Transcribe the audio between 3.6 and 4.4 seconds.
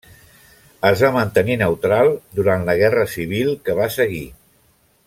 que va seguir.